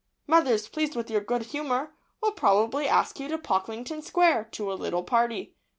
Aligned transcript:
Mothers, 0.25 0.67
pleased 0.67 0.95
with 0.95 1.11
your 1.11 1.21
good 1.21 1.43
humour, 1.43 1.91
will 2.23 2.31
probably 2.31 2.87
ask 2.87 3.19
you 3.19 3.27
to 3.27 3.37
Pocklington 3.37 4.01
Square, 4.01 4.45
to 4.53 4.73
a 4.73 4.73
little 4.73 5.03
party. 5.03 5.53